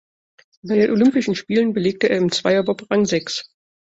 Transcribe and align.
Bei 0.63 0.77
den 0.79 0.89
Olympischen 0.89 1.35
Spielen 1.35 1.73
belegte 1.73 2.09
er 2.09 2.17
im 2.17 2.31
Zweierbob 2.31 2.89
Rang 2.89 3.05
sechs. 3.05 3.51